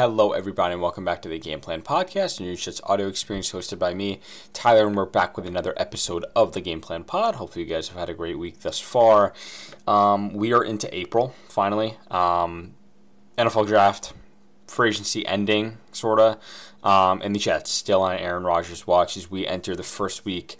[0.00, 3.78] Hello, everybody, and welcome back to the Game Plan Podcast, your just audio experience hosted
[3.78, 4.18] by me,
[4.54, 7.34] Tyler, and we're back with another episode of the Game Plan Pod.
[7.34, 9.34] Hopefully, you guys have had a great week thus far.
[9.86, 11.98] Um, we are into April, finally.
[12.10, 12.76] Um,
[13.36, 14.14] NFL draft,
[14.66, 16.38] free agency ending, sort of,
[16.82, 20.56] um, and the Jets still on Aaron Rodgers' watch as we enter the first week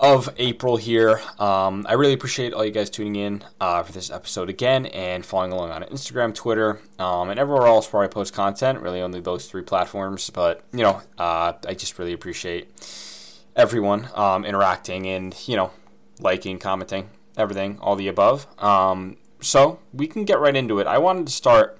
[0.00, 1.20] of April here.
[1.38, 5.26] Um, I really appreciate all you guys tuning in uh, for this episode again and
[5.26, 8.80] following along on Instagram, Twitter, um, and everywhere else where I post content.
[8.80, 12.68] Really, only those three platforms, but you know, uh, I just really appreciate
[13.56, 15.72] everyone um, interacting and you know,
[16.20, 18.46] liking, commenting, everything, all the above.
[18.62, 20.86] Um, so we can get right into it.
[20.86, 21.76] I wanted to start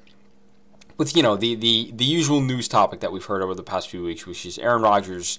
[0.96, 3.88] with you know the the the usual news topic that we've heard over the past
[3.88, 5.38] few weeks, which is Aaron Rodgers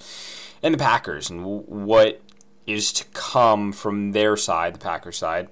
[0.63, 2.21] and the Packers and what
[2.69, 5.49] is to come from their side, the Packers side,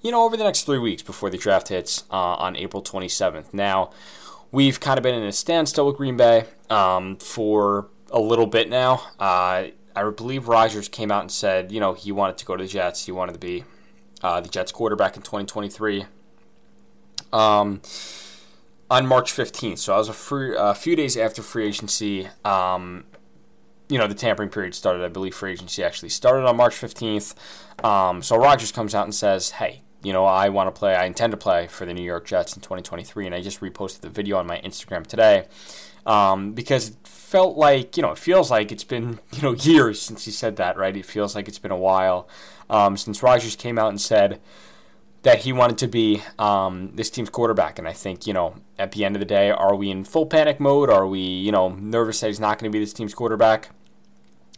[0.00, 3.52] you know, over the next three weeks before the draft hits uh, on April 27th.
[3.52, 3.90] Now,
[4.50, 8.68] we've kind of been in a standstill with Green Bay um, for a little bit
[8.68, 9.02] now.
[9.18, 12.64] Uh, I believe Rodgers came out and said, you know, he wanted to go to
[12.64, 13.06] the Jets.
[13.06, 13.64] He wanted to be
[14.22, 16.06] uh, the Jets quarterback in 2023.
[17.32, 17.82] Um,
[18.90, 22.28] on March 15th, so I was a free, a few days after free agency.
[22.44, 23.04] Um,
[23.88, 25.04] you know, the tampering period started.
[25.04, 27.34] I believe free agency actually started on March 15th.
[27.84, 31.04] Um, so Rodgers comes out and says, hey, you know, I want to play, I
[31.04, 33.26] intend to play for the New York Jets in 2023.
[33.26, 35.46] And I just reposted the video on my Instagram today
[36.06, 40.00] um, because it felt like, you know, it feels like it's been, you know, years
[40.00, 40.96] since he said that, right?
[40.96, 42.28] It feels like it's been a while
[42.70, 44.40] um, since Rodgers came out and said,
[45.24, 47.78] that he wanted to be um, this team's quarterback.
[47.78, 50.26] And I think, you know, at the end of the day, are we in full
[50.26, 50.90] panic mode?
[50.90, 53.70] Are we, you know, nervous that he's not going to be this team's quarterback?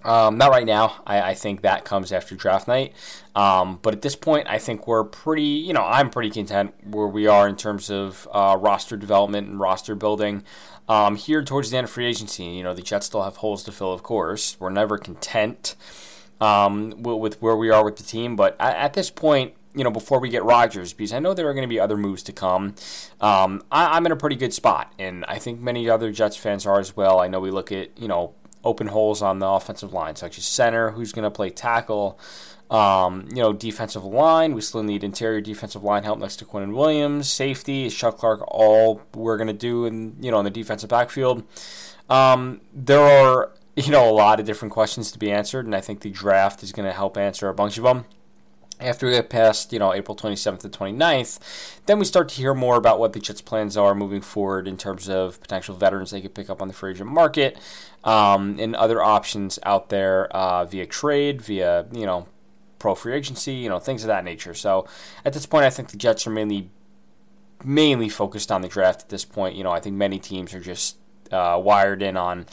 [0.04, 1.02] Um, not right now.
[1.06, 2.92] I, I, think that comes after draft night.
[3.34, 7.08] Um, but at this point, I think we're pretty, you know, I'm pretty content where
[7.08, 10.44] we are in terms of uh, roster development and roster building.
[10.88, 13.64] Um, here towards the end of free agency, you know, the Jets still have holes
[13.64, 14.56] to fill, of course.
[14.60, 15.74] We're never content
[16.40, 18.36] um, with, where we are with the team.
[18.36, 21.48] But at, at this point, you know, before we get Rodgers, because I know there
[21.48, 22.74] are going to be other moves to come.
[23.20, 26.66] Um, I, am in a pretty good spot, and I think many other Jets fans
[26.66, 27.20] are as well.
[27.20, 30.44] I know we look at, you know, open holes on the offensive line, such as
[30.44, 32.18] center, who's going to play tackle,
[32.70, 34.54] um, you know, defensive line.
[34.54, 37.30] We still need interior defensive line help next to Quinnen Williams.
[37.30, 38.42] Safety is Chuck Clark.
[38.48, 41.44] All we're going to do in you know in the defensive backfield.
[42.08, 45.82] Um, there are you know a lot of different questions to be answered, and I
[45.82, 48.06] think the draft is going to help answer a bunch of them
[48.80, 51.38] after we get past, you know, April 27th to 29th,
[51.86, 54.76] then we start to hear more about what the Jets' plans are moving forward in
[54.76, 57.58] terms of potential veterans they could pick up on the free agent market
[58.04, 62.26] um, and other options out there uh, via trade, via, you know,
[62.78, 64.54] pro free agency, you know, things of that nature.
[64.54, 64.86] So
[65.24, 66.70] at this point, I think the Jets are mainly
[67.64, 69.56] mainly focused on the draft at this point.
[69.56, 70.98] You know, I think many teams are just
[71.32, 72.46] uh, wired in on,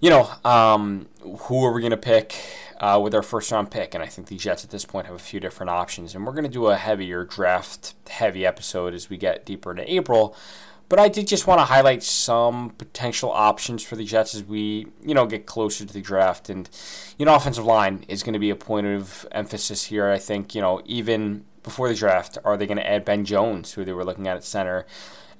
[0.00, 2.36] you know, um, who are we going to pick?
[2.80, 3.94] Uh, with our first round pick.
[3.94, 6.14] And I think the Jets at this point have a few different options.
[6.14, 9.92] And we're going to do a heavier draft heavy episode as we get deeper into
[9.92, 10.34] April.
[10.88, 14.88] But I did just want to highlight some potential options for the Jets as we,
[15.04, 16.48] you know, get closer to the draft.
[16.50, 16.68] And,
[17.16, 20.08] you know, offensive line is going to be a point of emphasis here.
[20.08, 23.74] I think, you know, even before the draft, are they going to add Ben Jones,
[23.74, 24.84] who they were looking at at center?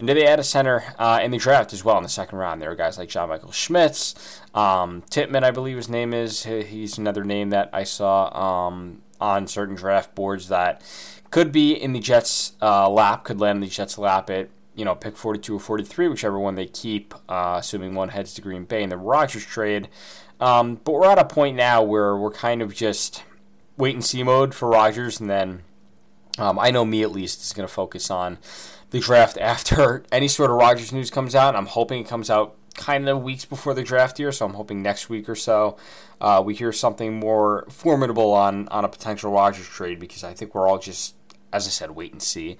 [0.00, 2.38] And did they add a center uh, in the draft as well in the second
[2.38, 2.62] round?
[2.62, 6.44] There are guys like John Michael Schmitz, um, Tippmann, I believe his name is.
[6.44, 10.80] He's another name that I saw um, on certain draft boards that
[11.30, 14.86] could be in the Jets' uh, lap, could land in the Jets' lap at you
[14.86, 18.64] know pick 42 or 43, whichever one they keep, uh, assuming one heads to Green
[18.64, 19.90] Bay in the Rodgers trade.
[20.40, 23.22] Um, but we're at a point now where we're kind of just
[23.76, 25.60] wait and see mode for Rodgers, and then
[26.38, 28.38] um, I know me at least is going to focus on
[28.90, 31.56] the draft after any sort of Rodgers news comes out.
[31.56, 34.82] I'm hoping it comes out kind of weeks before the draft here, so I'm hoping
[34.82, 35.76] next week or so
[36.20, 40.54] uh, we hear something more formidable on on a potential Rodgers trade because I think
[40.54, 41.14] we're all just,
[41.52, 42.56] as I said, wait and see,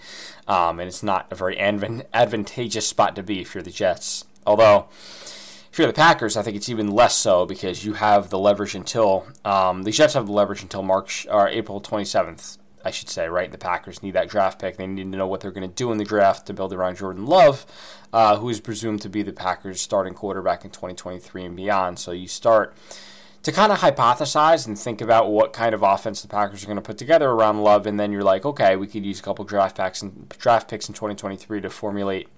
[0.49, 4.25] um, and it's not a very advantageous spot to be if you're the Jets.
[4.47, 4.89] Although.
[5.73, 8.75] If you're the Packers, I think it's even less so because you have the leverage
[8.75, 13.29] until um, the Jets have the leverage until March or April 27th I should say,
[13.29, 13.51] right?
[13.51, 14.77] The Packers need that draft pick.
[14.77, 16.97] They need to know what they're going to do in the draft to build around
[16.97, 17.67] Jordan Love,
[18.13, 21.99] uh, who is presumed to be the Packers' starting quarterback in 2023 and beyond.
[21.99, 22.75] So you start
[23.43, 26.77] to kind of hypothesize and think about what kind of offense the Packers are going
[26.77, 29.45] to put together around Love, and then you're like, okay, we could use a couple
[29.45, 32.29] draft picks and draft picks in 2023 to formulate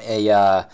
[0.00, 0.64] a uh,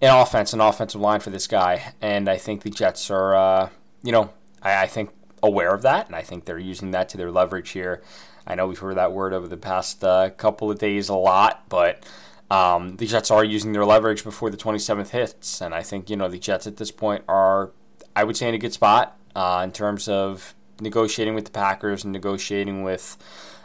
[0.00, 1.94] an offense, an offensive line for this guy.
[2.02, 3.68] And I think the Jets are, uh,
[4.02, 4.30] you know,
[4.62, 5.10] I, I think
[5.46, 8.02] aware of that, and I think they're using that to their leverage here.
[8.46, 11.64] I know we've heard that word over the past uh, couple of days a lot,
[11.68, 12.04] but
[12.48, 16.16] Um, the Jets are using their leverage before the 27th hits, and I think you
[16.16, 17.72] know the Jets at this point are,
[18.14, 22.04] I would say, in a good spot uh, in terms of negotiating with the Packers
[22.04, 23.16] and negotiating with,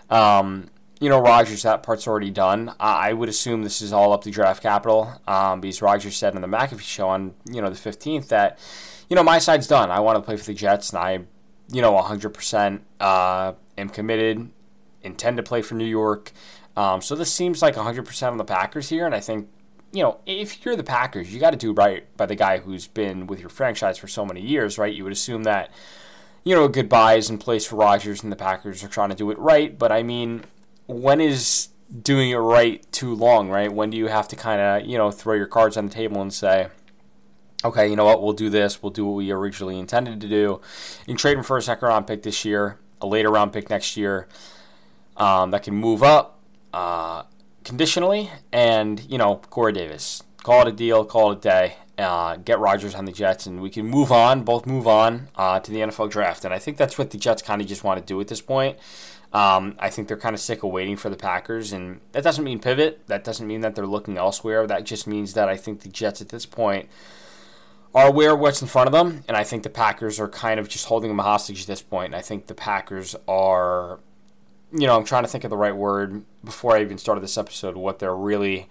[0.09, 0.69] um,
[0.99, 1.61] you know, Rodgers.
[1.61, 2.73] That part's already done.
[2.79, 6.41] I would assume this is all up to draft capital um, because Rodgers said on
[6.41, 8.57] the McAfee show on you know the 15th that,
[9.09, 9.91] you know, my side's done.
[9.91, 11.19] I want to play for the Jets, and I,
[11.71, 14.49] you know, 100% uh, am committed,
[15.01, 16.31] intend to play for New York.
[16.75, 19.47] Um, so this seems like 100% on the Packers here, and I think
[19.91, 22.87] you know, if you're the Packers, you got to do right by the guy who's
[22.87, 24.93] been with your franchise for so many years, right?
[24.93, 25.69] You would assume that,
[26.43, 29.09] you know, a good buy is in place for Rodgers and the Packers are trying
[29.09, 29.77] to do it right.
[29.77, 30.45] But I mean,
[30.87, 31.69] when is
[32.01, 33.71] doing it right too long, right?
[33.71, 36.21] When do you have to kind of, you know, throw your cards on the table
[36.21, 36.69] and say,
[37.63, 40.61] okay, you know what, we'll do this, we'll do what we originally intended to do.
[41.07, 43.97] You trade him for a second round pick this year, a later round pick next
[43.97, 44.27] year
[45.17, 46.39] um, that can move up
[46.73, 47.23] uh,
[47.63, 50.23] conditionally, and you know Corey Davis.
[50.43, 51.75] Call it a deal, call it a day.
[51.97, 55.59] Uh, get Rodgers on the Jets, and we can move on, both move on uh,
[55.59, 56.43] to the NFL draft.
[56.43, 58.41] And I think that's what the Jets kind of just want to do at this
[58.41, 58.79] point.
[59.33, 62.43] Um, I think they're kind of sick of waiting for the Packers, and that doesn't
[62.43, 63.07] mean pivot.
[63.07, 64.65] That doesn't mean that they're looking elsewhere.
[64.65, 66.89] That just means that I think the Jets at this point
[67.93, 70.59] are aware of what's in front of them, and I think the Packers are kind
[70.59, 72.07] of just holding them hostage at this point.
[72.07, 73.99] And I think the Packers are
[74.73, 77.37] you know, I'm trying to think of the right word before I even started this
[77.37, 78.67] episode, what they're really,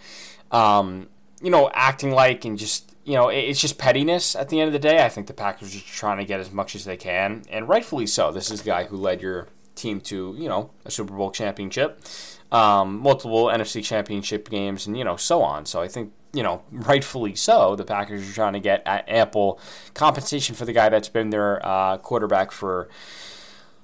[0.51, 1.09] um,
[1.43, 4.73] you know, acting like and just, you know, it's just pettiness at the end of
[4.73, 5.05] the day.
[5.05, 7.69] I think the Packers are just trying to get as much as they can, and
[7.69, 8.31] rightfully so.
[8.31, 12.03] This is the guy who led your team to, you know, a Super Bowl championship,
[12.51, 15.67] um, multiple NFC championship games, and, you know, so on.
[15.67, 19.61] So I think, you know, rightfully so, the Packers are trying to get ample
[19.95, 22.89] compensation for the guy that's been their uh, quarterback for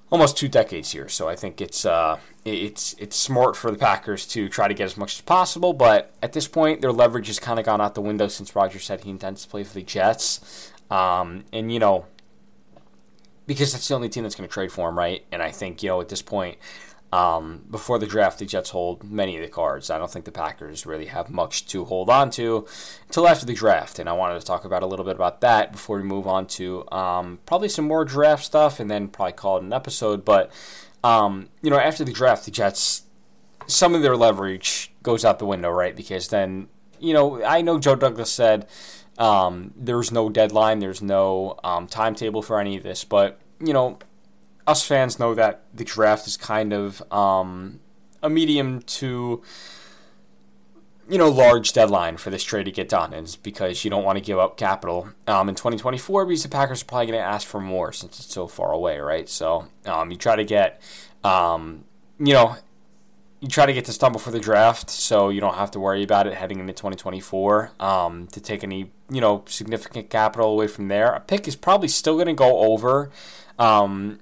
[0.09, 1.09] almost two decades here.
[1.09, 4.85] So I think it's uh, it's it's smart for the Packers to try to get
[4.85, 5.73] as much as possible.
[5.73, 8.79] But at this point, their leverage has kind of gone out the window since Roger
[8.79, 10.71] said he intends to play for the Jets.
[10.89, 12.05] Um, and you know,
[13.45, 15.25] because that's the only team that's going to trade for him, right?
[15.31, 16.57] And I think you know at this point,
[17.11, 19.89] um, before the draft, the Jets hold many of the cards.
[19.89, 22.67] I don't think the Packers really have much to hold on to
[23.07, 23.97] until after the draft.
[23.97, 26.47] And I wanted to talk about a little bit about that before we move on
[26.47, 30.25] to um, probably some more draft stuff and then probably call it an episode.
[30.25, 30.51] But,
[31.03, 33.03] um, you know, after the draft, the Jets,
[33.67, 35.95] some of their leverage goes out the window, right?
[35.95, 36.67] Because then,
[36.99, 38.67] you know, I know Joe Douglas said
[39.17, 43.97] um, there's no deadline, there's no um, timetable for any of this, but, you know,
[44.67, 47.79] us fans know that the draft is kind of um,
[48.21, 49.41] a medium to
[51.09, 54.03] you know large deadline for this trade to get done, and it's because you don't
[54.03, 57.25] want to give up capital um, in 2024 because the Packers are probably going to
[57.25, 59.29] ask for more since it's so far away, right?
[59.29, 60.81] So um, you try to get
[61.23, 61.85] um,
[62.19, 62.57] you know
[63.39, 66.03] you try to get this done before the draft, so you don't have to worry
[66.03, 70.89] about it heading into 2024 um, to take any you know significant capital away from
[70.89, 71.13] there.
[71.13, 73.11] A pick is probably still going to go over.
[73.57, 74.19] Um,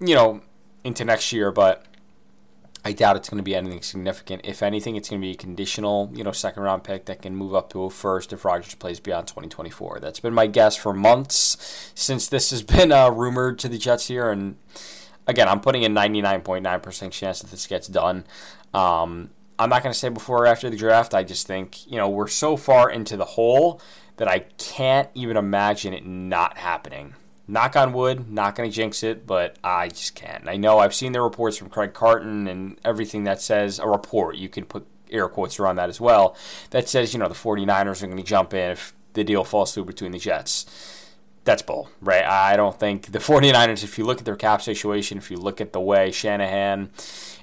[0.00, 0.40] you know,
[0.84, 1.84] into next year, but
[2.84, 4.42] I doubt it's going to be anything significant.
[4.44, 7.34] If anything, it's going to be a conditional, you know, second round pick that can
[7.34, 9.98] move up to a first if Rodgers plays beyond 2024.
[10.00, 14.08] That's been my guess for months since this has been uh, rumored to the Jets
[14.08, 14.30] here.
[14.30, 14.56] And
[15.26, 18.24] again, I'm putting a 99.9% chance that this gets done.
[18.72, 21.14] Um, I'm not going to say before or after the draft.
[21.14, 23.80] I just think, you know, we're so far into the hole
[24.16, 27.14] that I can't even imagine it not happening
[27.48, 30.46] knock on wood, not going to jinx it, but I just can't.
[30.48, 34.36] I know I've seen the reports from Craig Carton and everything that says a report.
[34.36, 36.36] You can put air quotes around that as well.
[36.70, 39.72] That says, you know, the 49ers are going to jump in if the deal falls
[39.72, 40.66] through between the Jets
[41.48, 42.24] that's bull, right?
[42.24, 45.62] I don't think the 49ers, if you look at their cap situation, if you look
[45.62, 46.90] at the way Shanahan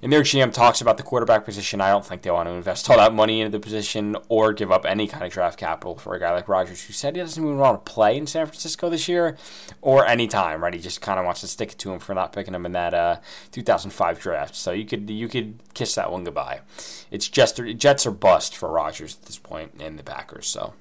[0.03, 2.87] and their GM talks about the quarterback position, I don't think they want to invest
[2.87, 6.13] all that money into the position or give up any kind of draft capital for
[6.13, 8.91] a guy like Rodgers, who said he doesn't even want to play in San Francisco
[8.91, 9.37] this year
[9.81, 10.75] or any time, right?
[10.75, 12.73] He just kind of wants to stick it to him for not picking him in
[12.73, 13.17] that uh,
[13.53, 14.55] 2005 draft.
[14.55, 16.61] So you could you could kiss that one goodbye.
[17.09, 20.45] It's just Jets are bust for Rodgers at this point in the Packers.
[20.45, 20.75] So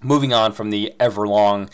[0.00, 1.70] moving on from the everlong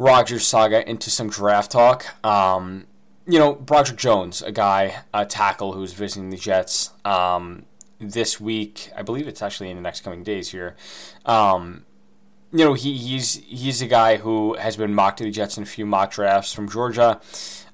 [0.00, 2.06] Rodgers saga into some draft talk.
[2.24, 2.86] Um,
[3.26, 7.66] you know, Broderick Jones, a guy, a tackle who's visiting the Jets um,
[7.98, 8.90] this week.
[8.96, 10.74] I believe it's actually in the next coming days here.
[11.26, 11.84] Um,
[12.50, 15.64] you know, he, he's he's a guy who has been mocked to the Jets in
[15.64, 17.20] a few mock drafts from Georgia.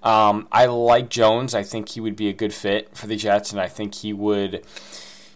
[0.03, 1.55] Um, I like Jones.
[1.55, 4.13] I think he would be a good fit for the Jets, and I think he
[4.13, 4.67] would,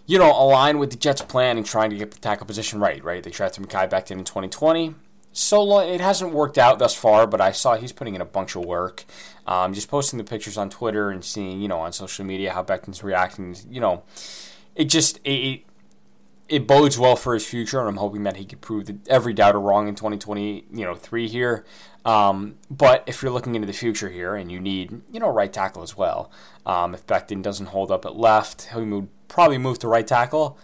[0.06, 3.02] you know, align with the Jets' plan in trying to get the tackle position right.
[3.04, 3.22] Right?
[3.22, 4.96] They drafted Mekhi Becton in 2020
[5.32, 8.26] so long it hasn't worked out thus far, but I saw he's putting in a
[8.26, 9.04] bunch of work.
[9.46, 12.62] Um, just posting the pictures on Twitter and seeing, you know, on social media how
[12.62, 13.56] Becton's reacting.
[13.68, 14.02] You know,
[14.74, 15.62] it just it
[16.48, 19.32] it bodes well for his future, and I'm hoping that he could prove that every
[19.32, 21.64] doubter wrong in 2020, you know, three here.
[22.04, 25.52] Um, but if you're looking into the future here, and you need, you know, right
[25.52, 26.30] tackle as well,
[26.66, 30.58] um, if Becton doesn't hold up at left, he would probably move to right tackle.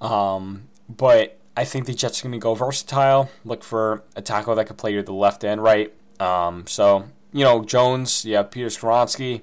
[0.00, 4.54] Um, but I think the Jets are going to go versatile, look for a tackle
[4.54, 5.92] that could play to the left and right.
[6.20, 9.42] Um, so you know, Jones, you have Peter Skoronski.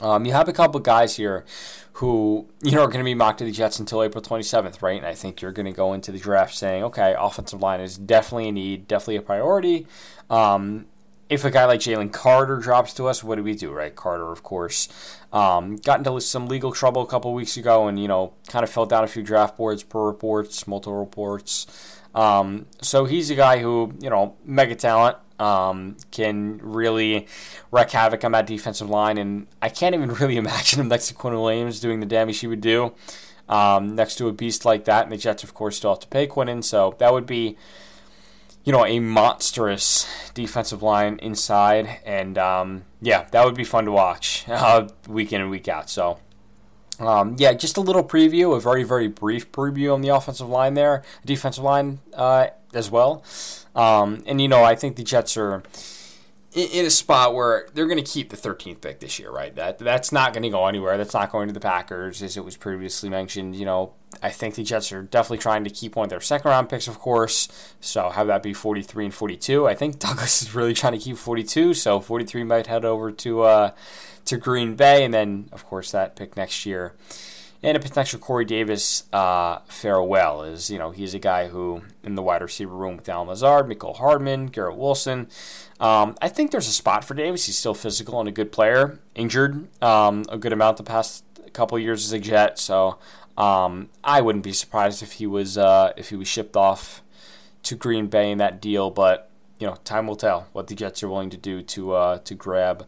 [0.00, 1.44] Um, you have a couple of guys here
[1.94, 4.98] who you know are going to be mocked to the Jets until April 27th, right?
[4.98, 7.96] And I think you're going to go into the draft saying, okay, offensive line is
[7.96, 9.86] definitely a need, definitely a priority.
[10.28, 10.86] Um,
[11.28, 13.94] if a guy like Jalen Carter drops to us, what do we do, right?
[13.94, 14.88] Carter, of course,
[15.32, 18.70] um, got into some legal trouble a couple weeks ago, and you know, kind of
[18.70, 21.66] fell down a few draft boards per reports, multiple reports.
[22.14, 27.26] Um, so he's a guy who, you know, mega talent, um, can really
[27.70, 29.18] wreak havoc on that defensive line.
[29.18, 32.46] And I can't even really imagine him next to Quinn Williams doing the damage he
[32.46, 32.94] would do
[33.48, 35.04] um, next to a beast like that.
[35.04, 36.64] And the Jets, of course, still have to pay Quinnen.
[36.64, 37.56] So that would be,
[38.66, 42.00] you know, a monstrous defensive line inside.
[42.04, 45.88] And um, yeah, that would be fun to watch uh, week in and week out.
[45.88, 46.18] So.
[46.98, 50.72] Um, yeah, just a little preview, a very, very brief preview on the offensive line
[50.72, 53.22] there, defensive line uh, as well.
[53.74, 55.62] Um, and you know, I think the Jets are
[56.56, 59.54] in, a spot where they're going to keep the 13th pick this year, right?
[59.54, 60.96] That that's not going to go anywhere.
[60.96, 63.54] That's not going to the Packers, as it was previously mentioned.
[63.54, 66.50] You know, I think the Jets are definitely trying to keep one of their second
[66.50, 67.48] round picks, of course.
[67.80, 69.68] So have that be 43 and 42.
[69.68, 73.42] I think Douglas is really trying to keep 42, so 43 might head over to
[73.42, 73.70] uh,
[74.24, 76.94] to Green Bay, and then of course that pick next year
[77.62, 82.14] and a potential Corey Davis uh, farewell is, you know, he's a guy who in
[82.14, 85.28] the wide receiver room with Allen Lazard, Mecole Hardman, Garrett Wilson.
[85.80, 87.46] Um, I think there's a spot for Davis.
[87.46, 88.98] He's still physical and a good player.
[89.14, 92.98] Injured um, a good amount the past couple years as a Jet, so
[93.36, 97.02] um, I wouldn't be surprised if he was uh, if he was shipped off
[97.64, 98.90] to Green Bay in that deal.
[98.90, 102.18] But you know, time will tell what the Jets are willing to do to uh,
[102.18, 102.86] to grab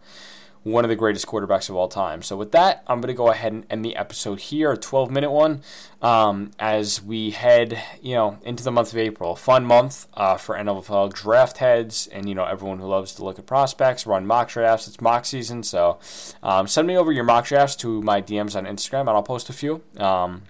[0.70, 2.22] one of the greatest quarterbacks of all time.
[2.22, 5.10] So with that, I'm going to go ahead and end the episode here, a 12
[5.10, 5.62] minute one,
[6.02, 9.34] um, as we head, you know, into the month of April.
[9.36, 13.38] Fun month uh, for NFL draft heads and you know everyone who loves to look
[13.38, 14.86] at prospects, run mock drafts.
[14.86, 15.98] It's mock season, so
[16.42, 19.48] um, send me over your mock drafts to my DMs on Instagram, and I'll post
[19.48, 19.82] a few.
[19.96, 20.42] Um,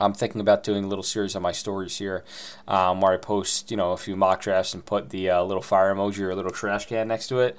[0.00, 2.24] I'm thinking about doing a little series on my stories here,
[2.66, 5.62] um, where I post, you know, a few mock drafts and put the uh, little
[5.62, 7.58] fire emoji or a little trash can next to it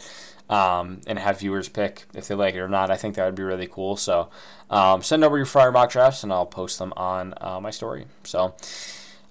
[0.51, 2.91] um, and have viewers pick if they like it or not.
[2.91, 3.95] I think that would be really cool.
[3.95, 4.29] So
[4.69, 8.05] um, send over your fire mock drafts and I'll post them on uh, my story.
[8.23, 8.53] So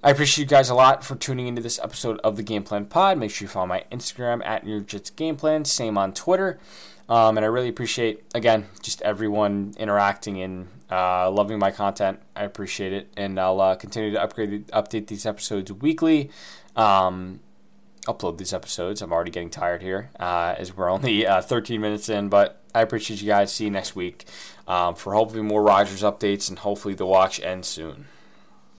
[0.03, 2.87] I appreciate you guys a lot for tuning into this episode of the Game Plan
[2.87, 3.19] Pod.
[3.19, 5.67] Make sure you follow my Instagram at New York Jets Game Plan.
[5.67, 6.59] Same on Twitter.
[7.07, 12.19] Um, and I really appreciate, again, just everyone interacting and uh, loving my content.
[12.35, 13.13] I appreciate it.
[13.15, 16.31] And I'll uh, continue to upgrade, update these episodes weekly.
[16.77, 17.41] Um,
[18.07, 19.03] upload these episodes.
[19.03, 22.81] I'm already getting tired here uh, as we're only uh, 13 minutes in, but I
[22.81, 23.53] appreciate you guys.
[23.53, 24.25] See you next week
[24.67, 28.07] um, for hopefully more Rodgers updates and hopefully the watch ends soon.